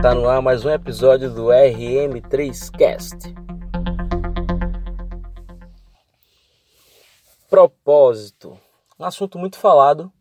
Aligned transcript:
Tá 0.00 0.14
no 0.14 0.28
ar 0.28 0.40
mais 0.40 0.64
um 0.64 0.70
episódio 0.70 1.28
do 1.28 1.46
RM3Cast. 1.46 3.34
Propósito. 7.50 8.56
Um 8.96 9.04
assunto 9.04 9.40
muito 9.40 9.58
falado. 9.58 10.12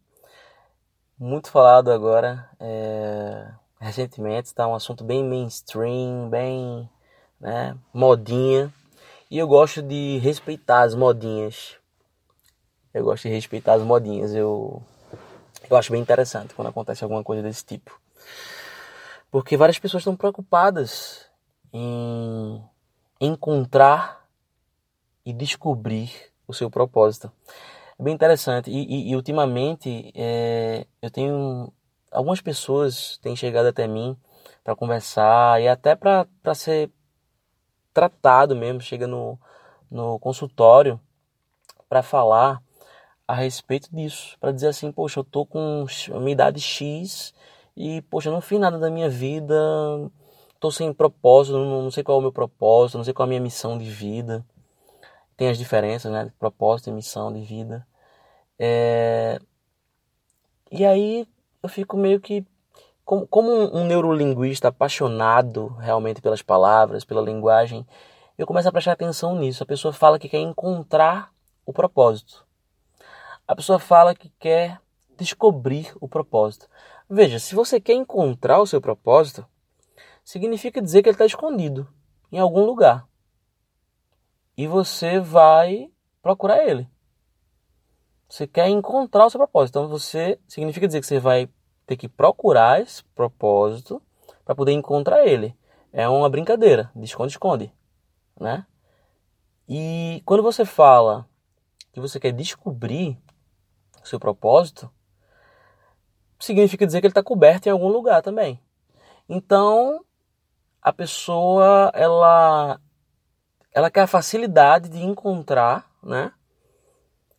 Muito 1.16 1.52
falado 1.52 1.92
agora. 1.92 2.50
É... 2.60 3.52
Recentemente, 3.80 4.48
está 4.48 4.68
um 4.68 4.74
assunto 4.74 5.04
bem 5.04 5.24
mainstream, 5.24 6.28
bem 6.28 6.90
né, 7.40 7.78
modinha. 7.94 8.74
E 9.30 9.38
eu 9.38 9.48
gosto 9.48 9.84
de 9.84 10.18
respeitar 10.18 10.82
as 10.82 10.96
modinhas. 10.96 11.76
Eu 12.92 13.04
gosto 13.04 13.24
de 13.24 13.30
respeitar 13.30 13.74
as 13.74 13.84
modinhas. 13.84 14.34
Eu, 14.34 14.82
eu 15.70 15.78
acho 15.78 15.92
bem 15.92 16.02
interessante 16.02 16.56
quando 16.56 16.70
acontece 16.70 17.04
alguma 17.04 17.24
coisa 17.24 17.44
desse 17.44 17.64
tipo. 17.64 17.92
Porque 19.30 19.58
várias 19.58 19.78
pessoas 19.80 20.02
estão 20.02 20.16
preocupadas 20.16 21.30
em 21.74 22.64
encontrar 23.20 24.26
e 25.26 25.34
descobrir 25.34 26.12
o 26.48 26.54
seu 26.54 26.70
propósito. 26.70 27.32
É 28.00 28.04
bem 28.04 28.14
interessante. 28.14 28.70
E, 28.70 28.78
e, 28.78 29.12
e 29.12 29.16
ultimamente 29.16 30.12
é, 30.16 30.86
eu 31.02 31.12
tenho. 31.12 31.74
Algumas 32.12 32.40
pessoas 32.40 33.18
têm 33.18 33.36
chegado 33.36 33.68
até 33.68 33.86
mim 33.88 34.16
para 34.64 34.76
conversar 34.76 35.62
e 35.62 35.68
até 35.68 35.96
para 35.96 36.28
ser 36.56 36.90
tratado 37.94 38.56
mesmo. 38.56 38.80
Chega 38.80 39.08
no, 39.08 39.38
no 39.92 40.18
consultório 40.20 41.00
para 41.90 42.02
falar 42.02 42.62
a 43.28 43.34
respeito 43.34 43.94
disso. 43.94 44.38
Para 44.40 44.52
dizer 44.54 44.70
assim: 44.70 44.92
Poxa, 44.92 45.20
eu 45.20 45.24
tô 45.24 45.46
com 45.46 45.86
uma 46.12 46.30
idade 46.30 46.62
X 46.62 47.34
e, 47.78 48.02
poxa, 48.02 48.32
não 48.32 48.42
fiz 48.42 48.60
nada 48.60 48.80
da 48.80 48.90
minha 48.90 49.08
vida, 49.08 49.56
tô 50.60 50.72
sem 50.72 50.92
propósito, 50.92 51.60
não, 51.60 51.92
sei 51.92 52.04
qual 52.04 52.18
é 52.18 52.20
o 52.20 52.22
meu 52.24 52.32
propósito, 52.32 52.98
não 52.98 53.06
sei 53.06 53.14
qual 53.14 53.26
é 53.26 53.28
a 53.28 53.30
minha 53.30 53.42
missão 53.42 53.78
de 53.78 53.86
vida. 53.86 54.44
Tem 55.38 55.48
as 55.48 55.60
diferenças, 55.60 56.12
né? 56.12 56.32
Propósito 56.40 56.90
e 56.90 56.94
missão 56.94 57.32
de 57.32 57.42
vida. 57.42 57.88
É... 58.58 59.40
E 60.72 60.84
aí 60.84 61.28
eu 61.62 61.70
fico 61.70 61.96
meio 61.96 62.20
que. 62.20 62.44
Como, 63.06 63.28
como 63.28 63.52
um, 63.52 63.82
um 63.82 63.86
neurolinguista 63.86 64.70
apaixonado 64.70 65.68
realmente 65.80 66.20
pelas 66.20 66.42
palavras, 66.42 67.06
pela 67.06 67.22
linguagem, 67.22 67.86
eu 68.40 68.48
começo 68.48 68.68
a 68.68 68.72
prestar 68.72 68.94
atenção 68.94 69.36
nisso. 69.36 69.62
A 69.62 69.68
pessoa 69.68 69.94
fala 69.94 70.18
que 70.18 70.28
quer 70.28 70.40
encontrar 70.40 71.32
o 71.64 71.72
propósito. 71.72 72.44
A 73.48 73.56
pessoa 73.56 73.78
fala 73.78 74.16
que 74.16 74.32
quer 74.40 74.82
descobrir 75.16 75.94
o 76.02 76.08
propósito. 76.08 76.68
Veja, 77.10 77.40
se 77.40 77.56
você 77.56 77.80
quer 77.80 77.94
encontrar 77.94 78.60
o 78.60 78.68
seu 78.68 78.82
propósito, 78.82 79.46
significa 80.24 80.82
dizer 80.82 81.02
que 81.02 81.10
ele 81.10 81.16
está 81.16 81.26
escondido 81.26 81.88
em 82.32 82.38
algum 82.38 82.66
lugar. 82.66 83.08
E 84.58 84.68
você 84.68 85.20
vai 85.20 85.90
procurar 86.22 86.68
ele. 86.68 86.90
Você 88.28 88.46
quer 88.46 88.68
encontrar 88.68 89.26
o 89.26 89.30
seu 89.30 89.40
propósito. 89.40 89.80
Então 89.80 89.88
você 89.88 90.38
significa 90.48 90.86
dizer 90.86 91.00
que 91.00 91.08
você 91.08 91.20
vai 91.20 91.50
ter 91.86 91.96
que 91.96 92.10
procurar 92.10 92.82
esse 92.82 93.04
propósito 93.16 94.02
para 94.44 94.54
poder 94.54 94.74
encontrar 94.74 95.26
ele. 95.26 95.56
É 95.94 96.10
uma 96.10 96.30
brincadeira 96.30 96.92
de 96.94 97.06
esconde-esconde, 97.06 97.72
né? 98.38 98.68
E 99.70 100.22
quando 100.26 100.44
você 100.44 100.66
fala 100.66 101.28
que 101.94 102.02
você 102.02 102.20
quer 102.20 102.34
descobrir 102.34 103.18
o 104.04 104.08
seu 104.08 104.20
propósito, 104.20 104.92
significa 106.40 106.86
dizer 106.86 107.02
que 107.02 107.08
ele 107.08 107.12
está 107.12 107.24
coberto 107.24 107.68
em 107.68 107.72
algum 107.72 107.88
lugar 107.88 108.22
também. 108.22 108.62
Então, 109.28 110.04
a 110.82 110.94
pessoa 110.94 111.92
ela 111.94 112.80
ela 113.74 113.92
quer 113.92 114.02
a 114.02 114.08
facilidade 114.08 114.90
de 114.90 115.04
encontrar, 115.04 115.92
né? 116.02 116.32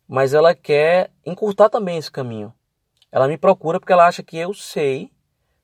Mas 0.07 0.33
ela 0.33 0.55
quer 0.55 1.11
encurtar 1.25 1.69
também 1.69 1.97
esse 1.97 2.11
caminho. 2.11 2.53
Ela 3.11 3.27
me 3.27 3.37
procura 3.37 3.79
porque 3.79 3.91
ela 3.91 4.07
acha 4.07 4.23
que 4.23 4.37
eu 4.37 4.53
sei 4.53 5.11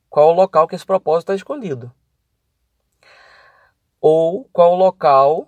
qual 0.09 0.29
o 0.29 0.33
local 0.33 0.67
que 0.67 0.75
esse 0.75 0.85
propósito 0.85 1.31
está 1.31 1.35
escondido. 1.35 1.91
Ou 4.01 4.45
qual 4.51 4.73
o 4.73 4.75
local 4.75 5.47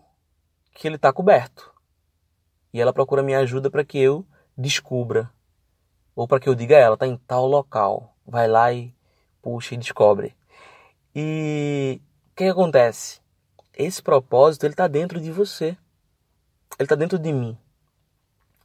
que 0.73 0.87
ele 0.87 0.95
está 0.95 1.11
coberto. 1.11 1.73
E 2.71 2.79
ela 2.79 2.93
procura 2.93 3.23
minha 3.23 3.39
ajuda 3.39 3.69
para 3.69 3.83
que 3.83 3.97
eu 3.97 4.25
descubra 4.55 5.31
ou 6.17 6.27
para 6.27 6.39
que 6.39 6.49
eu 6.49 6.55
diga 6.55 6.75
a 6.75 6.79
ela, 6.79 6.93
está 6.95 7.05
em 7.05 7.15
tal 7.15 7.45
local. 7.45 8.11
Vai 8.25 8.47
lá 8.47 8.73
e 8.73 8.91
puxa 9.39 9.75
e 9.75 9.77
descobre. 9.77 10.35
E 11.15 12.01
o 12.01 12.35
que, 12.35 12.43
que 12.45 12.49
acontece? 12.49 13.21
Esse 13.71 14.01
propósito 14.01 14.65
ele 14.65 14.73
está 14.73 14.87
dentro 14.87 15.21
de 15.21 15.31
você. 15.31 15.77
Ele 16.79 16.85
está 16.85 16.95
dentro 16.95 17.19
de 17.19 17.31
mim. 17.31 17.55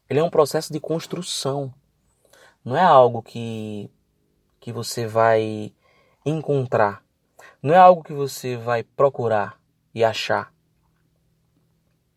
Ele 0.08 0.18
é 0.18 0.24
um 0.24 0.30
processo 0.30 0.72
de 0.72 0.80
construção. 0.80 1.72
Não 2.64 2.74
é 2.74 2.82
algo 2.82 3.22
que 3.22 3.90
que 4.58 4.72
você 4.72 5.06
vai 5.06 5.74
encontrar. 6.24 7.04
Não 7.62 7.74
é 7.74 7.76
algo 7.76 8.02
que 8.02 8.14
você 8.14 8.56
vai 8.56 8.82
procurar 8.82 9.60
e 9.94 10.02
achar. 10.02 10.54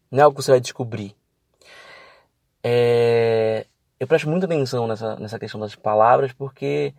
Não 0.09 0.19
é 0.19 0.22
algo 0.22 0.38
que 0.38 0.44
você 0.44 0.52
vai 0.52 0.62
descobrir. 0.62 1.13
É, 2.63 3.67
eu 4.00 4.07
presto 4.07 4.29
muita 4.29 4.45
atenção 4.45 4.88
nessa, 4.88 5.16
nessa 5.17 5.39
questão 5.39 5.59
das 5.59 5.75
palavras, 5.75 6.33
porque 6.33 6.94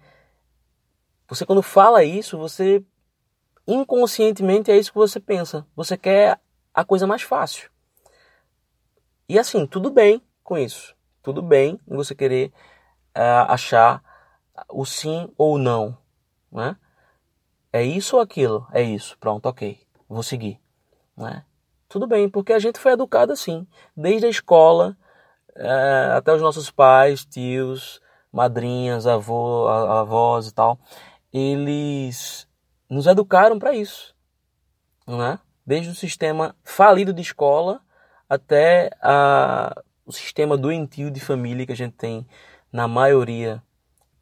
você 1.28 1.44
quando 1.44 1.62
fala 1.62 2.04
isso, 2.04 2.38
você 2.38 2.82
inconscientemente 3.66 4.70
é 4.70 4.76
isso 4.76 4.92
que 4.92 4.98
você 4.98 5.18
pensa. 5.18 5.66
Você 5.74 5.96
quer 5.96 6.40
a 6.72 6.84
coisa 6.84 7.06
mais 7.06 7.22
fácil. 7.22 7.70
E 9.28 9.38
assim, 9.38 9.66
tudo 9.66 9.90
bem 9.90 10.22
com 10.44 10.56
isso. 10.56 10.94
Tudo 11.22 11.42
bem 11.42 11.80
em 11.88 11.96
você 11.96 12.14
querer 12.14 12.52
uh, 13.16 13.50
achar 13.50 14.02
o 14.68 14.84
sim 14.84 15.28
ou 15.36 15.58
não. 15.58 15.98
Né? 16.50 16.76
É 17.72 17.82
isso 17.82 18.16
ou 18.16 18.22
aquilo? 18.22 18.66
É 18.72 18.82
isso. 18.82 19.18
Pronto, 19.18 19.46
ok. 19.46 19.80
Vou 20.08 20.22
seguir. 20.22 20.60
Né? 21.16 21.44
Tudo 21.88 22.06
bem, 22.06 22.28
porque 22.28 22.52
a 22.52 22.58
gente 22.58 22.78
foi 22.78 22.92
educado 22.92 23.32
assim. 23.32 23.66
Desde 23.96 24.26
a 24.26 24.30
escola, 24.30 24.96
é, 25.56 26.12
até 26.14 26.32
os 26.32 26.42
nossos 26.42 26.70
pais, 26.70 27.24
tios, 27.24 28.00
madrinhas, 28.32 29.06
avô, 29.06 29.66
avós 29.68 30.48
e 30.48 30.54
tal, 30.54 30.78
eles 31.32 32.46
nos 32.88 33.06
educaram 33.06 33.58
para 33.58 33.74
isso, 33.74 34.14
né? 35.06 35.38
Desde 35.64 35.90
o 35.90 35.94
sistema 35.94 36.54
falido 36.62 37.12
de 37.12 37.22
escola 37.22 37.80
até 38.28 38.90
a, 39.00 39.74
o 40.04 40.12
sistema 40.12 40.56
doentio 40.56 41.10
de 41.10 41.20
família 41.20 41.66
que 41.66 41.72
a 41.72 41.76
gente 41.76 41.94
tem 41.94 42.26
na 42.72 42.86
maioria, 42.86 43.62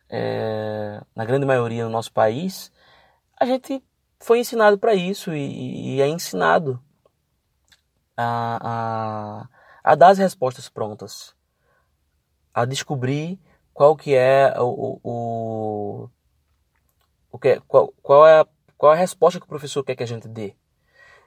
é, 0.09 1.01
na 1.15 1.25
grande 1.25 1.45
maioria 1.45 1.85
no 1.85 1.91
nosso 1.91 2.13
país, 2.13 2.73
a 3.39 3.45
gente 3.45 3.83
foi 4.21 4.39
ensinado 4.39 4.79
para 4.79 4.95
isso 4.95 5.35
e, 5.35 5.97
e, 5.97 6.01
é 6.01 6.07
ensinado 6.07 6.81
a, 8.17 8.59
a 8.63 9.49
a 9.85 9.95
dar 9.95 10.09
as 10.09 10.19
respostas 10.19 10.71
prontas, 10.71 11.37
a 12.55 12.65
descobrir 12.65 13.39
qual 13.75 13.95
que 13.95 14.15
é 14.15 14.55
o, 14.59 14.99
o, 15.05 16.11
o 17.31 17.39
que, 17.39 17.61
qual, 17.69 17.93
qual, 18.03 18.27
é 18.27 18.41
a, 18.41 18.47
qual 18.79 18.93
é 18.95 18.97
a 18.97 18.99
resposta 18.99 19.39
que 19.39 19.45
o 19.45 19.49
professor 19.49 19.85
quer 19.85 19.95
que 19.95 20.03
a 20.03 20.07
gente 20.07 20.27
dê. 20.27 20.57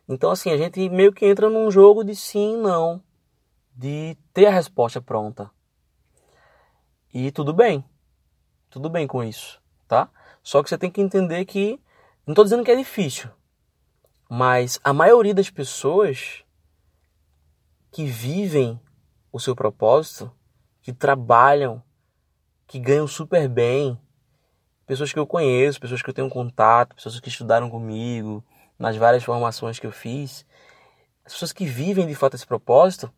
Então 0.10 0.32
assim, 0.32 0.50
a 0.50 0.58
gente 0.58 0.90
meio 0.90 1.14
que 1.14 1.28
entra 1.28 1.52
num 1.52 1.70
jogo 1.70 2.04
de 2.04 2.16
sim 2.16 2.56
e 2.56 2.58
não, 2.58 3.04
de 3.76 4.18
ter 4.34 4.48
a 4.48 4.52
resposta 4.52 5.00
pronta. 5.00 5.52
E 7.14 7.32
tudo 7.32 7.54
bem, 7.54 7.86
tudo 8.72 8.90
bem 8.90 9.06
com 9.06 9.24
isso, 9.24 9.62
tá? 9.88 10.10
Só 10.42 10.64
que 10.64 10.70
você 10.70 10.78
tem 10.78 10.90
que 10.90 11.02
entender 11.02 11.46
que, 11.46 11.80
não 12.26 12.32
estou 12.32 12.44
dizendo 12.44 12.64
que 12.64 12.72
é 12.72 12.76
difícil, 12.76 13.30
mas 14.30 14.80
a 14.84 14.94
maioria 14.94 15.34
das 15.34 15.50
pessoas 15.50 16.44
que 17.98 18.06
vivem 18.06 18.80
o 19.32 19.40
seu 19.40 19.56
propósito, 19.56 20.32
que 20.84 20.94
trabalham, 20.94 21.82
que 22.68 22.78
ganham 22.78 23.08
super 23.08 23.50
bem. 23.50 24.00
Pessoas 24.86 25.12
que 25.12 25.18
eu 25.18 25.26
conheço, 25.26 25.80
pessoas 25.80 26.04
que 26.04 26.10
eu 26.12 26.14
tenho 26.14 26.30
contato, 26.30 26.94
pessoas 26.94 27.20
que 27.20 27.28
estudaram 27.28 27.72
comigo, 27.72 28.46
nas 28.78 28.96
várias 28.96 29.24
formações 29.24 29.80
que 29.80 29.88
eu 29.88 29.92
fiz. 29.92 30.46
As 31.26 31.34
pessoas 31.34 31.52
que 31.52 31.66
vivem 31.66 32.06
de 32.06 32.14
fato 32.14 32.36
esse 32.36 32.46
propósito, 32.46 33.12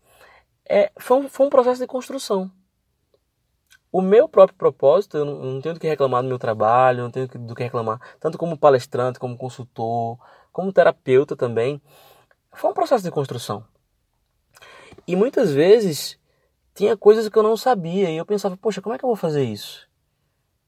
é, 0.64 0.90
foi, 0.98 1.18
um, 1.18 1.28
foi 1.28 1.48
um 1.48 1.50
processo 1.50 1.82
de 1.82 1.86
construção. 1.86 2.50
O 3.92 4.02
meu 4.02 4.30
próprio 4.30 4.58
propósito, 4.58 5.18
eu 5.18 5.26
não, 5.26 5.44
eu 5.44 5.54
não 5.56 5.62
tenho 5.62 5.76
do 5.76 5.82
que 5.82 5.90
reclamar 5.90 6.24
do 6.24 6.30
meu 6.30 6.40
trabalho, 6.40 7.04
não 7.04 7.12
tenho 7.12 7.28
do 7.28 7.54
que 7.54 7.64
reclamar, 7.64 8.00
tanto 8.18 8.38
como 8.38 8.58
palestrante, 8.58 9.20
como 9.20 9.38
consultor, 9.38 10.18
como 10.54 10.72
terapeuta 10.72 11.36
também. 11.36 11.82
Foi 12.54 12.72
um 12.72 12.74
processo 12.74 13.04
de 13.04 13.12
construção. 13.12 13.68
E 15.10 15.16
muitas 15.16 15.52
vezes 15.52 16.20
tinha 16.76 16.96
coisas 16.96 17.28
que 17.28 17.36
eu 17.36 17.42
não 17.42 17.58
sabia 17.58 18.12
e 18.12 18.18
eu 18.18 18.26
pensava, 18.28 18.56
poxa, 18.56 18.80
como 18.80 18.94
é 18.94 18.98
que 19.00 19.04
eu 19.04 19.10
vou 19.10 19.16
fazer 19.16 19.44
isso? 19.44 19.90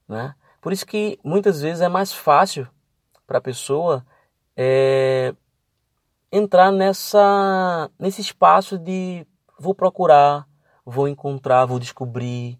Né? 0.07 0.33
Por 0.59 0.73
isso 0.73 0.83
que 0.83 1.19
muitas 1.23 1.61
vezes 1.61 1.79
é 1.79 1.87
mais 1.87 2.11
fácil 2.11 2.67
para 3.27 3.37
a 3.37 3.41
pessoa 3.41 4.03
é, 4.57 5.35
entrar 6.31 6.71
nessa 6.71 7.87
nesse 7.99 8.21
espaço 8.21 8.79
de 8.79 9.27
vou 9.59 9.75
procurar, 9.75 10.47
vou 10.83 11.07
encontrar, 11.07 11.65
vou 11.65 11.77
descobrir. 11.77 12.59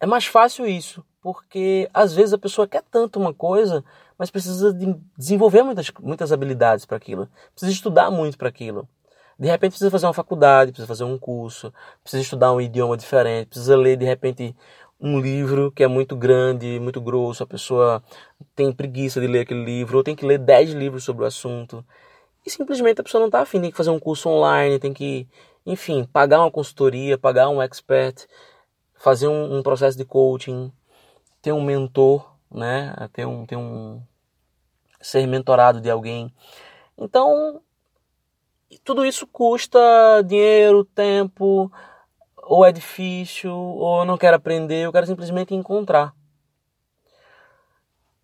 É 0.00 0.06
mais 0.06 0.26
fácil 0.26 0.66
isso, 0.66 1.06
porque 1.22 1.88
às 1.94 2.12
vezes 2.14 2.32
a 2.32 2.38
pessoa 2.38 2.66
quer 2.66 2.82
tanto 2.90 3.20
uma 3.20 3.32
coisa, 3.32 3.84
mas 4.18 4.28
precisa 4.28 4.74
de 4.74 4.92
desenvolver 5.16 5.62
muitas, 5.62 5.88
muitas 6.02 6.32
habilidades 6.32 6.84
para 6.84 6.96
aquilo, 6.96 7.28
precisa 7.52 7.70
estudar 7.70 8.10
muito 8.10 8.36
para 8.36 8.48
aquilo. 8.48 8.88
De 9.38 9.48
repente 9.48 9.72
precisa 9.72 9.90
fazer 9.90 10.06
uma 10.06 10.14
faculdade, 10.14 10.70
precisa 10.70 10.86
fazer 10.86 11.04
um 11.04 11.18
curso, 11.18 11.72
precisa 12.02 12.22
estudar 12.22 12.52
um 12.52 12.60
idioma 12.60 12.96
diferente, 12.96 13.48
precisa 13.48 13.76
ler 13.76 13.96
de 13.96 14.04
repente 14.04 14.54
um 15.00 15.20
livro 15.20 15.72
que 15.72 15.82
é 15.82 15.88
muito 15.88 16.16
grande, 16.16 16.78
muito 16.80 17.00
grosso, 17.00 17.42
a 17.42 17.46
pessoa 17.46 18.02
tem 18.54 18.72
preguiça 18.72 19.20
de 19.20 19.26
ler 19.26 19.40
aquele 19.40 19.64
livro, 19.64 19.98
ou 19.98 20.04
tem 20.04 20.14
que 20.16 20.24
ler 20.24 20.38
10 20.38 20.70
livros 20.72 21.04
sobre 21.04 21.24
o 21.24 21.26
assunto. 21.26 21.84
E 22.46 22.50
simplesmente 22.50 23.00
a 23.00 23.04
pessoa 23.04 23.20
não 23.20 23.28
está 23.28 23.40
afim, 23.40 23.60
tem 23.60 23.70
que 23.70 23.76
fazer 23.76 23.90
um 23.90 23.98
curso 23.98 24.28
online, 24.28 24.78
tem 24.78 24.92
que, 24.92 25.26
enfim, 25.66 26.04
pagar 26.12 26.40
uma 26.40 26.50
consultoria, 26.50 27.18
pagar 27.18 27.48
um 27.48 27.60
expert, 27.60 28.26
fazer 28.94 29.28
um, 29.28 29.58
um 29.58 29.62
processo 29.62 29.98
de 29.98 30.04
coaching, 30.04 30.72
ter 31.42 31.52
um 31.52 31.62
mentor, 31.62 32.34
né? 32.50 32.94
Ter 33.12 33.26
um, 33.26 33.44
ter 33.46 33.56
um 33.56 34.00
ser 35.00 35.26
mentorado 35.26 35.80
de 35.80 35.90
alguém. 35.90 36.32
Então, 36.96 37.60
tudo 38.84 39.04
isso 39.04 39.26
custa 39.26 39.78
dinheiro, 40.26 40.84
tempo, 40.84 41.70
ou 42.36 42.64
é 42.64 42.72
difícil, 42.72 43.52
ou 43.52 44.00
eu 44.00 44.04
não 44.04 44.18
quero 44.18 44.36
aprender, 44.36 44.84
eu 44.84 44.92
quero 44.92 45.06
simplesmente 45.06 45.54
encontrar. 45.54 46.14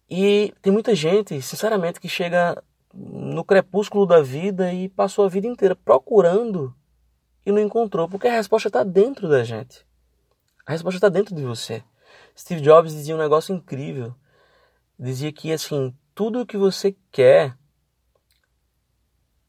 E 0.08 0.52
tem 0.60 0.72
muita 0.72 0.94
gente, 0.94 1.40
sinceramente, 1.40 2.00
que 2.00 2.08
chega 2.08 2.62
no 2.92 3.44
crepúsculo 3.44 4.06
da 4.06 4.20
vida 4.20 4.72
e 4.72 4.88
passou 4.88 5.24
a 5.24 5.28
vida 5.28 5.46
inteira 5.46 5.76
procurando 5.76 6.74
e 7.46 7.52
não 7.52 7.60
encontrou, 7.60 8.08
porque 8.08 8.26
a 8.26 8.32
resposta 8.32 8.68
está 8.68 8.82
dentro 8.82 9.28
da 9.28 9.44
gente. 9.44 9.86
A 10.66 10.72
resposta 10.72 10.96
está 10.96 11.08
dentro 11.08 11.34
de 11.34 11.42
você. 11.42 11.82
Steve 12.36 12.60
Jobs 12.60 12.92
dizia 12.92 13.14
um 13.14 13.18
negócio 13.18 13.54
incrível. 13.54 14.14
Dizia 14.98 15.32
que 15.32 15.52
assim, 15.52 15.94
tudo 16.14 16.40
o 16.40 16.46
que 16.46 16.56
você 16.56 16.94
quer, 17.10 17.56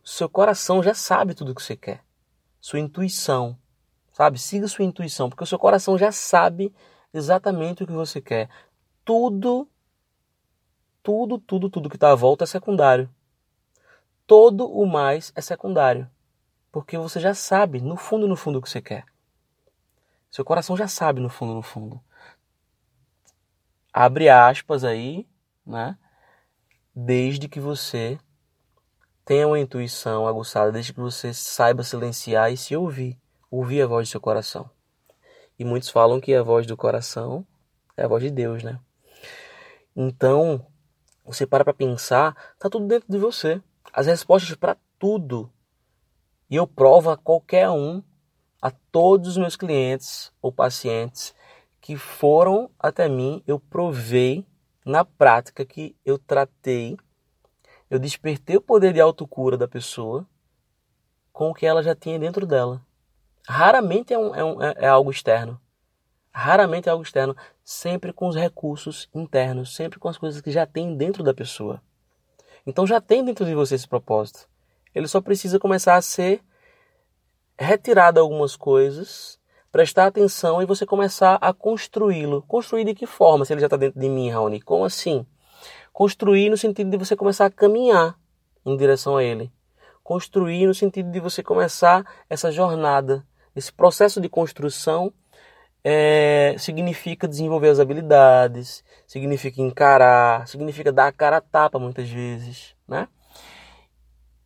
seu 0.04 0.30
coração 0.30 0.82
já 0.82 0.94
sabe 0.94 1.34
tudo 1.34 1.52
o 1.52 1.56
que 1.56 1.62
você 1.62 1.76
quer. 1.76 2.04
Sua 2.60 2.80
intuição, 2.80 3.58
sabe? 4.12 4.40
Siga 4.40 4.68
sua 4.68 4.86
intuição, 4.86 5.30
porque 5.30 5.44
o 5.44 5.48
seu 5.48 5.60
coração 5.60 5.98
já 5.98 6.12
sabe 6.12 6.74
exatamente 7.14 7.84
o 7.84 7.88
que 7.88 7.94
você 7.94 8.22
quer. 8.22 8.50
Tudo, 9.04 9.68
tudo, 11.04 11.40
tudo, 11.40 11.70
tudo 11.70 11.90
que 11.90 11.98
está 11.98 12.12
à 12.12 12.16
volta 12.16 12.44
é 12.44 12.48
secundário. 12.48 13.10
Todo 14.26 14.66
o 14.72 14.86
mais 14.86 15.32
é 15.36 15.42
secundário, 15.42 16.10
porque 16.72 16.98
você 16.98 17.20
já 17.20 17.34
sabe, 17.34 17.82
no 17.82 17.98
fundo, 17.98 18.28
no 18.28 18.36
fundo, 18.36 18.60
o 18.60 18.62
que 18.62 18.70
você 18.70 18.82
quer. 18.82 19.06
Seu 20.30 20.46
coração 20.46 20.78
já 20.78 20.88
sabe, 20.88 21.20
no 21.20 21.30
fundo, 21.30 21.54
no 21.54 21.62
fundo. 21.62 22.02
Abre 23.92 24.30
aspas 24.30 24.86
aí, 24.86 25.28
né? 25.66 25.98
Desde 26.96 27.50
que 27.50 27.60
você 27.60 28.18
tenha 29.32 29.48
uma 29.48 29.58
intuição 29.58 30.28
aguçada, 30.28 30.74
desde 30.74 30.92
que 30.92 31.00
você 31.00 31.34
saiba 31.34 31.86
silenciar 31.86 32.52
e 32.52 32.58
se 32.58 32.76
ouvir 32.76 33.18
ouvir 33.50 33.82
a 33.82 33.88
voz 33.88 34.06
do 34.06 34.12
seu 34.12 34.20
coração. 34.20 34.70
E 35.58 35.64
muitos 35.64 35.88
falam 35.88 36.20
que 36.20 36.36
a 36.36 36.44
voz 36.44 36.68
do 36.68 36.76
coração 36.76 37.48
é 37.96 38.04
a 38.04 38.10
voz 38.10 38.22
de 38.22 38.30
Deus, 38.30 38.62
né? 38.62 38.78
Então, 39.96 40.68
você 41.24 41.48
para 41.48 41.64
para 41.64 41.74
pensar, 41.74 42.36
tá 42.60 42.70
tudo 42.70 42.88
dentro 42.88 43.10
de 43.10 43.18
você. 43.18 43.62
As 43.94 44.06
respostas 44.06 44.54
para 44.58 44.76
tudo. 45.00 45.50
E 46.50 46.58
eu 46.58 46.68
provo 46.68 47.10
a 47.10 47.16
qualquer 47.16 47.70
um, 47.70 48.04
a 48.62 48.70
todos 48.70 49.30
os 49.30 49.38
meus 49.38 49.56
clientes 49.56 50.30
ou 50.42 50.52
pacientes 50.52 51.34
que 51.80 51.96
foram 51.96 52.70
até 52.78 53.08
mim, 53.08 53.42
eu 53.48 53.58
provei 53.58 54.46
na 54.86 55.06
prática 55.06 55.64
que 55.64 55.96
eu 56.04 56.20
tratei, 56.20 56.98
eu 57.92 58.00
despertei 58.00 58.56
o 58.56 58.62
poder 58.62 58.94
de 58.94 59.02
autocura 59.02 59.58
da 59.58 59.68
pessoa 59.68 60.26
com 61.34 61.50
o 61.50 61.54
que 61.54 61.66
ela 61.66 61.84
já 61.84 61.94
tinha 61.94 62.18
dentro 62.18 62.48
dela. 62.48 62.82
Raramente 63.46 64.14
é, 64.14 64.18
um, 64.18 64.34
é, 64.34 64.44
um, 64.46 64.62
é, 64.64 64.76
é 64.78 64.88
algo 64.88 65.12
externo. 65.12 65.60
Raramente 66.32 66.88
é 66.88 66.92
algo 66.94 67.04
externo. 67.04 67.36
Sempre 67.66 68.14
com 68.14 68.30
os 68.30 68.36
recursos 68.38 69.10
internos, 69.14 69.76
sempre 69.76 70.00
com 70.00 70.08
as 70.08 70.18
coisas 70.18 70.40
que 70.40 70.52
já 70.52 70.66
tem 70.66 70.96
dentro 70.96 71.22
da 71.22 71.34
pessoa. 71.34 71.82
Então 72.66 72.88
já 72.88 73.02
tem 73.02 73.26
dentro 73.26 73.44
de 73.46 73.54
você 73.54 73.76
esse 73.76 73.90
propósito. 73.90 74.48
Ele 74.96 75.08
só 75.08 75.20
precisa 75.20 75.60
começar 75.60 75.96
a 75.96 76.02
ser 76.02 76.42
retirado 77.60 78.22
algumas 78.22 78.56
coisas, 78.56 79.38
prestar 79.70 80.06
atenção 80.06 80.62
e 80.62 80.66
você 80.66 80.86
começar 80.86 81.36
a 81.42 81.54
construí-lo. 81.54 82.42
Construir 82.44 82.86
de 82.86 82.96
que 82.96 83.06
forma 83.06 83.44
se 83.44 83.52
ele 83.52 83.60
já 83.60 83.68
está 83.68 83.76
dentro 83.76 84.00
de 84.00 84.08
mim, 84.08 84.30
Raoni? 84.30 84.62
Como 84.62 84.86
assim? 84.86 85.26
Construir 85.92 86.50
no 86.50 86.58
sentido 86.58 86.90
de 86.90 86.98
você 86.98 87.16
começar 87.16 87.46
a 87.46 87.52
caminhar 87.52 88.18
em 88.66 88.78
direção 88.78 89.18
a 89.18 89.24
ele. 89.24 89.52
Construir 90.04 90.68
no 90.68 90.74
sentido 90.74 91.12
de 91.12 91.20
você 91.20 91.44
começar 91.44 92.06
essa 92.30 92.52
jornada 92.52 93.26
esse 93.56 93.72
processo 93.72 94.22
de 94.22 94.30
construção 94.30 95.14
é, 95.84 96.56
significa 96.58 97.28
desenvolver 97.28 97.70
as 97.70 97.80
habilidades, 97.80 98.84
significa 99.06 99.62
encarar, 99.62 100.48
significa 100.48 100.92
dar 100.92 101.08
a 101.08 101.12
cara 101.12 101.38
a 101.38 101.42
tapa 101.42 101.80
muitas 101.80 102.10
vezes, 102.10 102.76
né? 102.88 103.08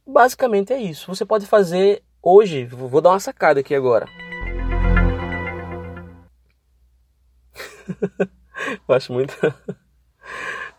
Basicamente 0.08 0.72
é 0.72 0.80
isso. 0.80 1.14
Você 1.14 1.26
pode 1.26 1.46
fazer 1.46 2.04
hoje, 2.22 2.66
vou 2.66 3.02
dar 3.02 3.10
uma 3.10 3.20
sacada 3.20 3.60
aqui 3.60 3.76
agora. 3.76 4.08
Eu 8.88 8.96
acho 8.96 9.12
muito, 9.14 9.36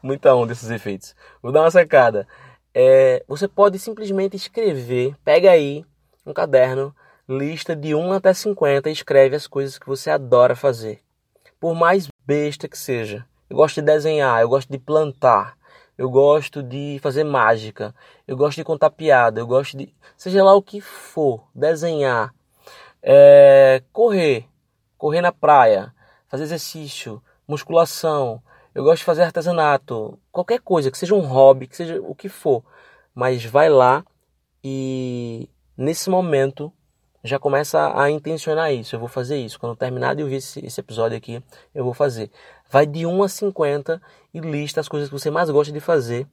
muita 0.02 0.34
onda 0.34 0.52
esses 0.52 0.70
efeitos. 0.70 1.14
Vou 1.42 1.52
dar 1.52 1.62
uma 1.62 1.70
sacada. 1.70 2.26
É, 2.74 3.24
você 3.26 3.48
pode 3.48 3.78
simplesmente 3.78 4.36
escrever, 4.36 5.16
pega 5.24 5.50
aí 5.50 5.84
um 6.26 6.32
caderno, 6.32 6.94
lista 7.28 7.74
de 7.74 7.94
1 7.94 8.12
até 8.12 8.34
50 8.34 8.88
e 8.88 8.92
escreve 8.92 9.36
as 9.36 9.46
coisas 9.46 9.78
que 9.78 9.86
você 9.86 10.10
adora 10.10 10.54
fazer. 10.54 11.00
Por 11.58 11.74
mais 11.74 12.08
besta 12.26 12.68
que 12.68 12.76
seja. 12.76 13.24
Eu 13.48 13.56
gosto 13.56 13.76
de 13.76 13.82
desenhar, 13.82 14.40
eu 14.40 14.48
gosto 14.48 14.70
de 14.70 14.78
plantar, 14.78 15.56
eu 15.96 16.10
gosto 16.10 16.62
de 16.62 16.98
fazer 17.00 17.24
mágica, 17.24 17.94
eu 18.26 18.36
gosto 18.36 18.56
de 18.56 18.64
contar 18.64 18.90
piada, 18.90 19.40
eu 19.40 19.46
gosto 19.46 19.76
de. 19.76 19.94
seja 20.16 20.44
lá 20.44 20.52
o 20.54 20.62
que 20.62 20.80
for, 20.80 21.48
desenhar, 21.54 22.34
é, 23.02 23.82
correr, 23.92 24.46
correr 24.98 25.20
na 25.20 25.32
praia, 25.32 25.94
fazer 26.28 26.42
exercício, 26.42 27.22
musculação, 27.46 28.42
eu 28.76 28.84
gosto 28.84 28.98
de 28.98 29.04
fazer 29.04 29.22
artesanato, 29.22 30.18
qualquer 30.30 30.60
coisa, 30.60 30.90
que 30.90 30.98
seja 30.98 31.14
um 31.14 31.20
hobby, 31.20 31.66
que 31.66 31.74
seja 31.74 31.98
o 31.98 32.14
que 32.14 32.28
for. 32.28 32.62
Mas 33.14 33.42
vai 33.42 33.70
lá 33.70 34.04
e 34.62 35.48
nesse 35.74 36.10
momento 36.10 36.70
já 37.24 37.38
começa 37.38 37.98
a 37.98 38.10
intencionar 38.10 38.70
isso. 38.74 38.94
Eu 38.94 39.00
vou 39.00 39.08
fazer 39.08 39.38
isso. 39.38 39.58
Quando 39.58 39.74
terminar 39.74 40.14
de 40.14 40.22
ouvir 40.22 40.36
esse, 40.36 40.62
esse, 40.62 40.78
episódio 40.78 41.16
aqui, 41.16 41.42
eu 41.74 41.84
vou 41.84 41.94
fazer. 41.94 42.30
Vai 42.70 42.84
de 42.84 43.06
1 43.06 43.22
a 43.22 43.28
50 43.30 44.02
e 44.34 44.40
lista 44.40 44.78
as 44.78 44.88
coisas 44.88 45.08
que 45.08 45.18
você 45.18 45.30
mais 45.30 45.48
gosta 45.48 45.72
de 45.72 45.80
fazer. 45.80 46.26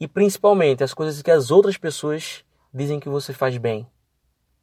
E 0.00 0.08
principalmente 0.08 0.82
as 0.82 0.94
coisas 0.94 1.20
que 1.20 1.30
as 1.30 1.50
outras 1.50 1.76
pessoas 1.76 2.42
dizem 2.72 2.98
que 2.98 3.10
você 3.10 3.34
faz 3.34 3.54
bem. 3.58 3.86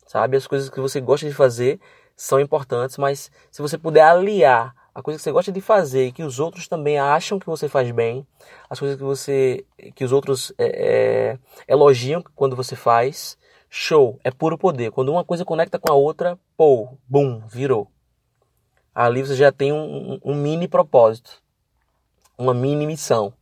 Sabe? 0.08 0.36
As 0.36 0.48
coisas 0.48 0.67
que 0.67 0.79
você 0.79 1.00
gosta 1.00 1.27
de 1.27 1.34
fazer 1.36 1.79
são 2.15 2.39
importantes, 2.39 2.98
mas 2.98 3.29
se 3.51 3.62
você 3.62 3.77
puder 3.77 4.01
aliar 4.01 4.74
a 4.94 5.02
coisa 5.02 5.18
que 5.18 5.24
você 5.24 5.32
gosta 5.32 5.52
de 5.52 5.62
fazer 5.62 6.08
e 6.08 6.12
que 6.12 6.24
os 6.24 6.40
outros 6.40 6.68
também 6.68 7.00
acham 7.00 7.40
que 7.40 7.46
você 7.46 7.68
faz 7.68 7.90
bem, 7.92 8.26
as 8.70 8.80
coisas 8.80 8.98
que 8.98 9.04
você 9.04 9.66
que 9.96 10.04
os 10.04 10.12
outros 10.12 10.54
é, 10.58 10.68
é, 10.68 11.40
elogiam 11.68 12.24
quando 12.36 12.56
você 12.56 12.76
faz, 12.76 13.38
Show, 13.76 14.20
é 14.24 14.30
puro 14.30 14.56
poder. 14.56 14.92
Quando 14.92 15.10
uma 15.10 15.24
coisa 15.26 15.44
conecta 15.44 15.80
com 15.80 15.92
a 15.92 15.96
outra, 15.96 16.38
pô, 16.56 16.96
bum, 17.08 17.42
virou. 17.48 17.90
Ali 18.94 19.24
você 19.24 19.36
já 19.36 19.52
tem 19.52 19.74
um, 19.74 20.20
um 20.24 20.36
mini 20.36 20.68
propósito, 20.68 21.42
uma 22.38 22.54
mini 22.54 22.86
missão, 22.86 23.34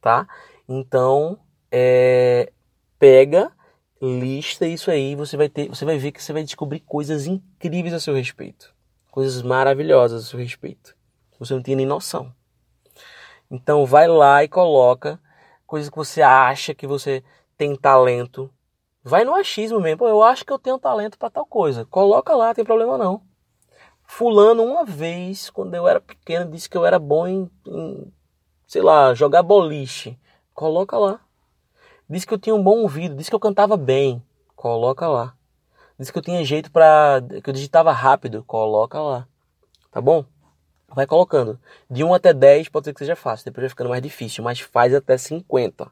tá? 0.00 0.28
Então, 0.68 1.36
é, 1.68 2.52
pega, 2.96 3.50
lista 4.00 4.68
isso 4.68 4.88
aí, 4.88 5.16
você 5.16 5.36
vai 5.36 5.48
ter, 5.48 5.68
você 5.68 5.84
vai 5.84 5.98
ver 5.98 6.12
que 6.12 6.22
você 6.22 6.32
vai 6.32 6.44
descobrir 6.44 6.78
coisas 6.78 7.26
incríveis 7.26 7.92
a 7.92 7.98
seu 7.98 8.14
respeito, 8.14 8.72
coisas 9.12 9.42
maravilhosas 9.42 10.24
a 10.24 10.26
seu 10.26 10.40
respeito. 10.40 10.96
Você 11.38 11.54
não 11.54 11.62
tem 11.62 11.76
nem 11.76 11.86
noção. 11.86 12.34
Então, 13.48 13.86
vai 13.86 14.08
lá 14.08 14.42
e 14.42 14.48
coloca 14.48 15.20
coisas 15.64 15.88
que 15.88 15.96
você 15.96 16.20
acha 16.20 16.74
que 16.74 16.88
você 16.88 17.22
tem 17.56 17.76
talento 17.76 18.52
Vai 19.04 19.24
no 19.24 19.34
achismo 19.34 19.80
mesmo. 19.80 19.98
Pô, 19.98 20.08
eu 20.08 20.22
acho 20.22 20.44
que 20.44 20.52
eu 20.52 20.58
tenho 20.58 20.78
talento 20.78 21.18
para 21.18 21.30
tal 21.30 21.44
coisa. 21.44 21.84
Coloca 21.86 22.36
lá, 22.36 22.54
tem 22.54 22.64
problema 22.64 22.96
não. 22.96 23.22
Fulano, 24.04 24.62
uma 24.62 24.84
vez, 24.84 25.50
quando 25.50 25.74
eu 25.74 25.88
era 25.88 26.00
pequeno, 26.00 26.50
disse 26.50 26.68
que 26.68 26.76
eu 26.76 26.86
era 26.86 26.98
bom 26.98 27.26
em, 27.26 27.50
em 27.66 28.12
sei 28.66 28.82
lá, 28.82 29.12
jogar 29.14 29.42
boliche. 29.42 30.18
Coloca 30.54 30.96
lá. 30.96 31.20
Diz 32.08 32.24
que 32.24 32.32
eu 32.32 32.38
tinha 32.38 32.54
um 32.54 32.62
bom 32.62 32.82
ouvido, 32.82 33.16
diz 33.16 33.28
que 33.28 33.34
eu 33.34 33.40
cantava 33.40 33.76
bem. 33.76 34.22
Coloca 34.54 35.08
lá. 35.08 35.34
Diz 36.02 36.10
que 36.10 36.18
eu 36.18 36.22
tinha 36.22 36.44
jeito 36.44 36.68
para 36.72 37.22
que 37.44 37.48
eu 37.48 37.54
digitava 37.54 37.92
rápido. 37.92 38.42
Coloca 38.42 39.00
lá. 39.00 39.28
Tá 39.88 40.00
bom? 40.00 40.24
Vai 40.88 41.06
colocando. 41.06 41.60
De 41.88 42.02
1 42.02 42.12
até 42.12 42.34
10 42.34 42.68
pode 42.70 42.86
ser 42.86 42.92
que 42.92 42.98
seja 42.98 43.14
fácil, 43.14 43.44
depois 43.44 43.62
vai 43.62 43.68
ficando 43.68 43.90
mais 43.90 44.02
difícil, 44.02 44.42
mas 44.42 44.58
faz 44.58 44.92
até 44.92 45.16
50. 45.16 45.88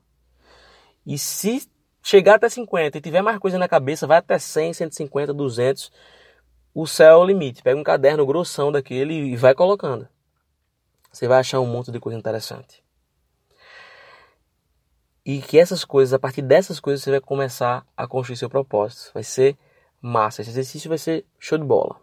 E 1.07 1.17
se 1.17 1.71
chegar 2.03 2.35
até 2.35 2.49
50 2.49 2.99
e 2.99 3.01
tiver 3.01 3.23
mais 3.23 3.39
coisa 3.39 3.57
na 3.57 3.69
cabeça, 3.69 4.05
vai 4.05 4.19
até 4.19 4.37
100, 4.37 4.73
150, 4.73 5.33
200. 5.33 5.93
O 6.75 6.89
céu 6.89 7.13
é 7.13 7.17
o 7.17 7.25
limite. 7.25 7.63
Pega 7.63 7.79
um 7.79 7.85
caderno 7.85 8.27
grossão 8.27 8.73
daquele 8.73 9.15
e 9.15 9.37
vai 9.37 9.55
colocando. 9.55 10.09
Você 11.13 11.29
vai 11.29 11.39
achar 11.39 11.61
um 11.61 11.67
monte 11.67 11.93
de 11.93 12.01
coisa 12.01 12.19
interessante. 12.19 12.83
E 15.25 15.41
que 15.41 15.57
essas 15.57 15.85
coisas, 15.85 16.13
a 16.13 16.19
partir 16.19 16.43
dessas 16.43 16.81
coisas, 16.81 17.05
você 17.05 17.13
vai 17.13 17.21
começar 17.21 17.87
a 17.97 18.09
construir 18.09 18.37
seu 18.37 18.51
propósito. 18.51 19.13
Vai 19.15 19.23
ser 19.23 19.57
massa. 20.01 20.41
Esse 20.43 20.51
exercício 20.51 20.89
vai 20.89 20.99
ser 20.99 21.25
show 21.39 21.59
de 21.59 21.65
bola. 21.65 21.97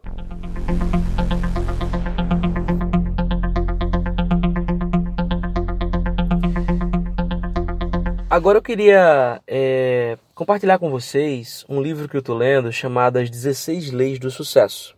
Agora 8.29 8.57
eu 8.57 8.61
queria 8.61 9.41
é, 9.47 10.17
compartilhar 10.35 10.77
com 10.77 10.91
vocês 10.91 11.65
um 11.67 11.81
livro 11.81 12.07
que 12.09 12.15
eu 12.15 12.19
estou 12.19 12.35
lendo 12.35 12.71
chamado 12.71 13.17
As 13.17 13.29
16 13.29 13.91
Leis 13.91 14.19
do 14.19 14.29
Sucesso. 14.29 14.95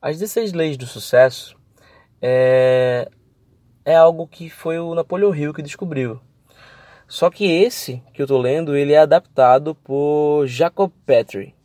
As 0.00 0.18
16 0.18 0.54
Leis 0.54 0.76
do 0.76 0.86
Sucesso 0.86 1.56
é, 2.22 3.08
é 3.84 3.94
algo 3.94 4.26
que 4.26 4.48
foi 4.48 4.78
o 4.78 4.94
Napoleão 4.94 5.34
Hill 5.34 5.52
que 5.52 5.62
descobriu. 5.62 6.20
Só 7.06 7.30
que 7.30 7.44
esse 7.44 8.02
que 8.12 8.20
eu 8.20 8.24
estou 8.24 8.40
lendo, 8.40 8.76
ele 8.76 8.92
é 8.92 8.98
adaptado 8.98 9.74
por 9.74 10.46
Jacob 10.46 10.90
Petrie. 11.06 11.57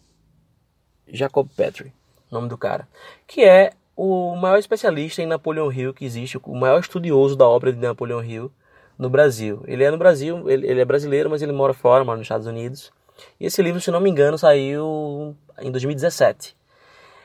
Jacob 1.08 1.48
Petrie, 1.56 1.94
nome 2.32 2.48
do 2.48 2.58
cara. 2.58 2.88
Que 3.28 3.44
é 3.44 3.72
o 3.96 4.36
maior 4.36 4.58
especialista 4.58 5.22
em 5.22 5.28
Napoleão 5.28 5.72
Hill 5.72 5.94
que 5.94 6.06
existe, 6.06 6.40
o 6.44 6.56
maior 6.56 6.80
estudioso 6.80 7.36
da 7.36 7.48
obra 7.48 7.72
de 7.72 7.80
Napoleão 7.80 8.24
Hill 8.24 8.52
no 8.98 9.10
Brasil. 9.10 9.64
Ele 9.68 9.84
é 9.84 9.92
no 9.92 9.98
Brasil, 9.98 10.50
ele, 10.50 10.68
ele 10.68 10.82
é 10.82 10.86
brasileiro, 10.86 11.30
mas 11.30 11.42
ele 11.42 11.52
mora 11.52 11.74
fora, 11.74 12.04
mora 12.04 12.18
nos 12.18 12.26
Estados 12.26 12.48
Unidos. 12.48 12.92
E 13.40 13.46
esse 13.46 13.62
livro, 13.62 13.80
se 13.80 13.92
não 13.92 14.00
me 14.00 14.10
engano, 14.10 14.38
saiu 14.38 15.36
em 15.60 15.72
2017. 15.72 16.56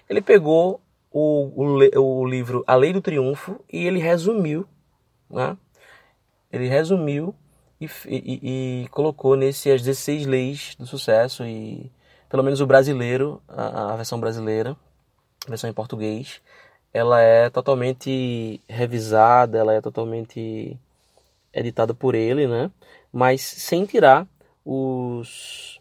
Ele 0.09 0.21
pegou 0.21 0.81
o, 1.11 1.53
o, 1.57 2.01
o 2.01 2.27
livro 2.27 2.65
A 2.67 2.75
Lei 2.75 2.93
do 2.93 3.01
Triunfo 3.01 3.61
e 3.73 3.87
ele 3.87 3.99
resumiu, 3.99 4.67
né? 5.31 5.57
Ele 6.51 6.67
resumiu 6.67 7.35
e, 7.81 7.87
e, 8.07 8.83
e, 8.85 8.89
colocou 8.89 9.37
nesse 9.37 9.71
as 9.71 9.83
16 9.83 10.27
leis 10.27 10.75
do 10.79 10.87
sucesso 10.87 11.45
e 11.45 11.91
pelo 12.29 12.43
menos 12.43 12.61
o 12.61 12.67
brasileiro, 12.67 13.43
a, 13.49 13.93
a 13.95 13.97
versão 13.97 14.21
brasileira, 14.21 14.77
a 15.47 15.51
versão 15.51 15.69
em 15.69 15.75
português, 15.75 16.41
ela 16.93 17.21
é 17.21 17.51
totalmente 17.51 18.61
revisada, 18.69 19.59
ela 19.59 19.75
é 19.75 19.81
totalmente 19.81 20.79
editada 21.53 21.95
por 21.95 22.15
ele, 22.15 22.47
né? 22.47 22.71
Mas 23.13 23.41
sem 23.41 23.85
tirar 23.85 24.27
os, 24.65 25.81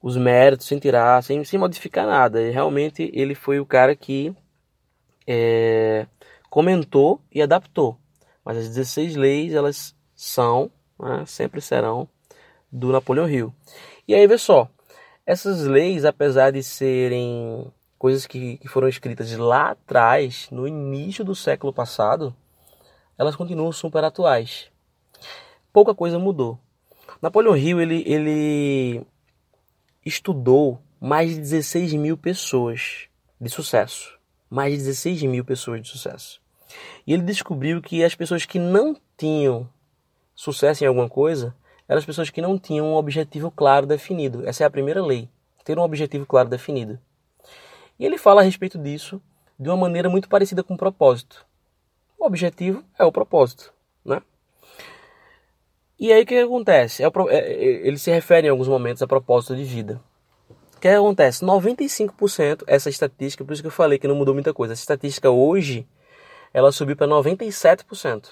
os 0.00 0.16
méritos, 0.16 0.66
sem 0.66 0.78
tirar, 0.78 1.22
sem, 1.22 1.44
sem 1.44 1.58
modificar 1.58 2.06
nada. 2.06 2.40
E 2.40 2.50
realmente 2.50 3.10
ele 3.14 3.34
foi 3.34 3.60
o 3.60 3.66
cara 3.66 3.94
que 3.96 4.34
é, 5.26 6.06
comentou 6.50 7.20
e 7.32 7.42
adaptou. 7.42 7.96
Mas 8.44 8.56
as 8.56 8.68
16 8.68 9.16
leis, 9.16 9.54
elas 9.54 9.94
são, 10.14 10.70
né? 10.98 11.24
sempre 11.26 11.60
serão, 11.60 12.08
do 12.70 12.90
Napoleão 12.92 13.28
Hill. 13.28 13.54
E 14.06 14.14
aí, 14.14 14.26
vê 14.26 14.36
só, 14.36 14.68
essas 15.26 15.62
leis, 15.64 16.04
apesar 16.04 16.50
de 16.50 16.62
serem 16.62 17.72
coisas 17.98 18.26
que, 18.26 18.58
que 18.58 18.68
foram 18.68 18.88
escritas 18.88 19.30
lá 19.36 19.70
atrás, 19.70 20.48
no 20.50 20.66
início 20.66 21.24
do 21.24 21.34
século 21.34 21.72
passado, 21.72 22.34
elas 23.16 23.36
continuam 23.36 23.70
super 23.72 24.02
atuais 24.04 24.72
pouca 25.72 25.94
coisa 25.94 26.18
mudou. 26.18 26.58
Napoleão 27.20 27.56
Hill 27.56 27.80
ele, 27.80 28.04
ele 28.06 29.06
estudou 30.04 30.80
mais 31.00 31.30
de 31.30 31.36
16 31.38 31.94
mil 31.94 32.16
pessoas 32.16 33.08
de 33.40 33.48
sucesso. 33.48 34.18
Mais 34.50 34.72
de 34.72 34.78
16 34.78 35.22
mil 35.22 35.44
pessoas 35.44 35.80
de 35.80 35.88
sucesso. 35.88 36.40
E 37.06 37.12
ele 37.12 37.22
descobriu 37.22 37.80
que 37.80 38.04
as 38.04 38.14
pessoas 38.14 38.44
que 38.44 38.58
não 38.58 38.96
tinham 39.16 39.68
sucesso 40.34 40.84
em 40.84 40.86
alguma 40.86 41.08
coisa 41.08 41.54
eram 41.92 41.98
as 41.98 42.06
pessoas 42.06 42.30
que 42.30 42.40
não 42.40 42.58
tinham 42.58 42.86
um 42.86 42.94
objetivo 42.94 43.50
claro 43.50 43.86
definido. 43.86 44.48
Essa 44.48 44.64
é 44.64 44.66
a 44.66 44.70
primeira 44.70 45.04
lei, 45.04 45.28
ter 45.62 45.78
um 45.78 45.82
objetivo 45.82 46.24
claro 46.24 46.48
definido. 46.48 46.98
E 47.98 48.06
ele 48.06 48.16
fala 48.16 48.40
a 48.40 48.44
respeito 48.44 48.78
disso 48.78 49.20
de 49.58 49.68
uma 49.68 49.76
maneira 49.76 50.08
muito 50.08 50.26
parecida 50.26 50.62
com 50.62 50.72
o 50.72 50.78
propósito. 50.78 51.44
O 52.18 52.24
objetivo 52.24 52.82
é 52.98 53.04
o 53.04 53.12
propósito, 53.12 53.74
né? 54.02 54.22
E 56.00 56.10
aí 56.10 56.22
o 56.22 56.26
que, 56.26 56.38
acontece? 56.38 57.04
É, 57.04 57.06
é, 57.06 57.36
é, 57.36 57.86
ele 57.86 57.98
se 57.98 58.10
refere 58.10 58.46
em 58.46 58.50
alguns 58.50 58.68
momentos 58.68 59.02
a 59.02 59.06
propósito 59.06 59.54
de 59.54 59.62
vida. 59.62 60.00
O 60.74 60.80
que 60.80 60.88
acontece? 60.88 61.44
95%, 61.44 62.64
essa 62.66 62.88
estatística, 62.88 63.44
por 63.44 63.52
isso 63.52 63.62
que 63.62 63.68
eu 63.68 63.72
falei 63.72 63.98
que 63.98 64.08
não 64.08 64.16
mudou 64.16 64.32
muita 64.32 64.54
coisa. 64.54 64.72
Essa 64.72 64.82
estatística 64.82 65.30
hoje, 65.30 65.86
ela 66.54 66.72
subiu 66.72 66.96
para 66.96 67.06
97%. 67.06 68.30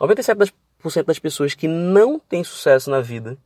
97% 0.00 0.52
das 1.06 1.18
pessoas 1.18 1.54
que 1.54 1.68
não 1.68 2.18
têm 2.18 2.44
sucesso 2.44 2.90
na 2.90 3.00
vida, 3.00 3.36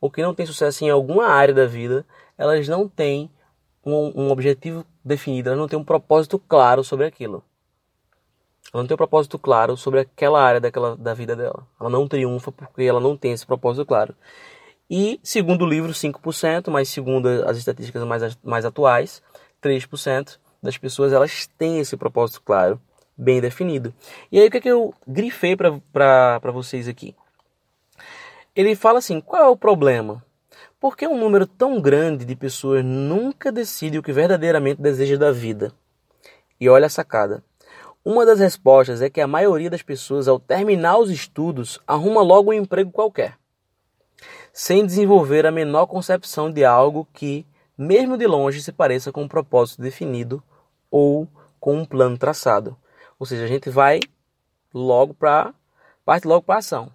ou 0.00 0.10
que 0.10 0.22
não 0.22 0.34
têm 0.34 0.46
sucesso 0.46 0.84
em 0.84 0.90
alguma 0.90 1.26
área 1.26 1.54
da 1.54 1.66
vida, 1.66 2.04
elas 2.36 2.66
não 2.68 2.88
têm 2.88 3.30
um, 3.84 4.24
um 4.24 4.30
objetivo 4.30 4.84
definido, 5.04 5.48
elas 5.48 5.58
não 5.58 5.68
têm 5.68 5.78
um 5.78 5.84
propósito 5.84 6.38
claro 6.38 6.82
sobre 6.82 7.06
aquilo. 7.06 7.44
Ela 8.72 8.82
não 8.82 8.86
tem 8.86 8.94
um 8.94 8.98
propósito 8.98 9.38
claro 9.38 9.76
sobre 9.76 10.00
aquela 10.00 10.42
área 10.42 10.60
daquela, 10.60 10.96
da 10.96 11.14
vida 11.14 11.36
dela. 11.36 11.66
Ela 11.78 11.90
não 11.90 12.08
triunfa 12.08 12.50
porque 12.50 12.82
ela 12.82 13.00
não 13.00 13.16
tem 13.16 13.32
esse 13.32 13.46
propósito 13.46 13.84
claro. 13.84 14.14
E, 14.88 15.20
segundo 15.22 15.64
o 15.64 15.68
livro, 15.68 15.92
5%, 15.92 16.70
mas 16.70 16.88
segundo 16.88 17.26
as 17.46 17.56
estatísticas 17.56 18.02
mais, 18.04 18.38
mais 18.42 18.64
atuais, 18.64 19.22
3% 19.62 20.38
das 20.62 20.78
pessoas 20.78 21.12
elas 21.12 21.46
têm 21.58 21.80
esse 21.80 21.96
propósito 21.96 22.42
claro, 22.44 22.80
bem 23.16 23.40
definido. 23.40 23.94
E 24.30 24.38
aí 24.38 24.48
o 24.48 24.50
que, 24.50 24.58
é 24.58 24.60
que 24.60 24.68
eu 24.68 24.94
grifei 25.06 25.56
para 25.56 26.50
vocês 26.52 26.88
aqui? 26.88 27.14
Ele 28.54 28.74
fala 28.74 28.98
assim: 28.98 29.20
qual 29.20 29.42
é 29.42 29.48
o 29.48 29.56
problema? 29.56 30.24
Por 30.78 30.96
que 30.96 31.06
um 31.06 31.16
número 31.16 31.46
tão 31.46 31.80
grande 31.80 32.24
de 32.24 32.34
pessoas 32.34 32.84
nunca 32.84 33.52
decide 33.52 33.98
o 33.98 34.02
que 34.02 34.12
verdadeiramente 34.12 34.82
deseja 34.82 35.16
da 35.16 35.30
vida? 35.30 35.72
E 36.60 36.68
olha 36.68 36.86
a 36.86 36.90
sacada. 36.90 37.42
Uma 38.04 38.26
das 38.26 38.40
respostas 38.40 39.00
é 39.00 39.08
que 39.08 39.20
a 39.20 39.28
maioria 39.28 39.70
das 39.70 39.80
pessoas, 39.80 40.26
ao 40.26 40.40
terminar 40.40 40.98
os 40.98 41.08
estudos, 41.08 41.78
arruma 41.86 42.20
logo 42.20 42.50
um 42.50 42.54
emprego 42.54 42.90
qualquer, 42.90 43.38
sem 44.52 44.84
desenvolver 44.84 45.46
a 45.46 45.52
menor 45.52 45.86
concepção 45.86 46.50
de 46.50 46.64
algo 46.64 47.06
que, 47.12 47.46
mesmo 47.78 48.18
de 48.18 48.26
longe, 48.26 48.60
se 48.60 48.72
pareça 48.72 49.12
com 49.12 49.22
um 49.22 49.28
propósito 49.28 49.80
definido 49.80 50.42
ou 50.90 51.28
com 51.60 51.76
um 51.76 51.84
plano 51.84 52.18
traçado. 52.18 52.76
Ou 53.22 53.26
seja, 53.26 53.44
a 53.44 53.46
gente 53.46 53.70
vai 53.70 54.00
logo 54.74 55.14
para 55.14 55.54
parte 56.04 56.26
logo 56.26 56.42
para 56.42 56.58
ação. 56.58 56.92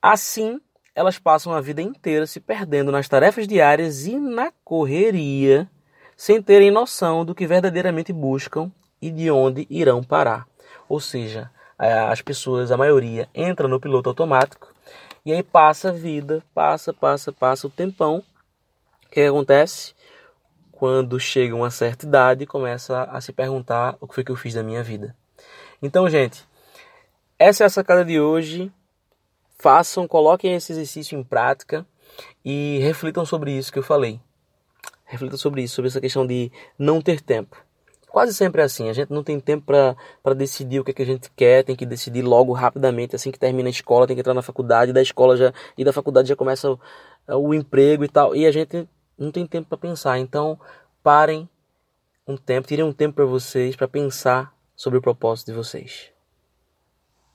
Assim, 0.00 0.58
elas 0.94 1.18
passam 1.18 1.52
a 1.52 1.60
vida 1.60 1.82
inteira 1.82 2.26
se 2.26 2.40
perdendo 2.40 2.90
nas 2.90 3.06
tarefas 3.06 3.46
diárias 3.46 4.06
e 4.06 4.16
na 4.16 4.50
correria, 4.64 5.70
sem 6.16 6.40
terem 6.40 6.70
noção 6.70 7.22
do 7.22 7.34
que 7.34 7.46
verdadeiramente 7.46 8.14
buscam 8.14 8.72
e 8.98 9.10
de 9.10 9.30
onde 9.30 9.66
irão 9.68 10.02
parar. 10.02 10.48
Ou 10.88 11.00
seja, 11.00 11.50
as 11.78 12.22
pessoas, 12.22 12.72
a 12.72 12.78
maioria, 12.78 13.28
entra 13.34 13.68
no 13.68 13.78
piloto 13.78 14.08
automático 14.08 14.72
e 15.22 15.34
aí 15.34 15.42
passa 15.42 15.90
a 15.90 15.92
vida, 15.92 16.42
passa, 16.54 16.94
passa, 16.94 17.30
passa 17.30 17.66
o 17.66 17.70
tempão. 17.70 18.24
O 19.04 19.10
que 19.10 19.20
acontece? 19.20 19.94
Quando 20.72 21.20
chega 21.20 21.54
uma 21.54 21.70
certa 21.70 22.06
idade, 22.06 22.46
começa 22.46 23.02
a 23.02 23.20
se 23.20 23.34
perguntar 23.34 23.98
o 24.00 24.08
que 24.08 24.14
foi 24.14 24.24
que 24.24 24.32
eu 24.32 24.36
fiz 24.36 24.54
da 24.54 24.62
minha 24.62 24.82
vida. 24.82 25.14
Então, 25.86 26.10
gente, 26.10 26.44
essa 27.38 27.62
é 27.62 27.66
a 27.66 27.70
sacada 27.70 28.04
de 28.04 28.20
hoje. 28.20 28.72
Façam, 29.56 30.08
coloquem 30.08 30.52
esse 30.52 30.72
exercício 30.72 31.16
em 31.16 31.22
prática 31.22 31.86
e 32.44 32.80
reflitam 32.80 33.24
sobre 33.24 33.52
isso 33.52 33.72
que 33.72 33.78
eu 33.78 33.84
falei. 33.84 34.20
Reflitam 35.04 35.38
sobre 35.38 35.62
isso, 35.62 35.76
sobre 35.76 35.88
essa 35.88 36.00
questão 36.00 36.26
de 36.26 36.50
não 36.76 37.00
ter 37.00 37.20
tempo. 37.20 37.56
Quase 38.08 38.34
sempre 38.34 38.62
é 38.62 38.64
assim, 38.64 38.88
a 38.88 38.92
gente 38.92 39.12
não 39.12 39.22
tem 39.22 39.38
tempo 39.38 39.66
para 39.66 40.34
decidir 40.34 40.80
o 40.80 40.84
que, 40.84 40.90
é 40.90 40.94
que 40.94 41.02
a 41.02 41.06
gente 41.06 41.30
quer, 41.36 41.62
tem 41.62 41.76
que 41.76 41.86
decidir 41.86 42.22
logo 42.22 42.52
rapidamente, 42.52 43.14
assim 43.14 43.30
que 43.30 43.38
termina 43.38 43.68
a 43.68 43.70
escola, 43.70 44.08
tem 44.08 44.16
que 44.16 44.20
entrar 44.20 44.34
na 44.34 44.42
faculdade, 44.42 44.92
da 44.92 45.02
escola 45.02 45.36
já 45.36 45.52
e 45.78 45.84
da 45.84 45.92
faculdade 45.92 46.28
já 46.28 46.34
começa 46.34 46.72
o, 46.72 46.80
o 47.28 47.54
emprego 47.54 48.04
e 48.04 48.08
tal, 48.08 48.34
e 48.34 48.44
a 48.44 48.50
gente 48.50 48.88
não 49.16 49.30
tem 49.30 49.46
tempo 49.46 49.68
para 49.68 49.78
pensar. 49.78 50.18
Então, 50.18 50.58
parem 51.00 51.48
um 52.26 52.36
tempo, 52.36 52.66
tirem 52.66 52.84
um 52.84 52.92
tempo 52.92 53.14
para 53.14 53.24
vocês 53.24 53.76
para 53.76 53.86
pensar 53.86 54.55
sobre 54.76 54.98
o 54.98 55.02
propósito 55.02 55.46
de 55.46 55.54
vocês. 55.54 56.15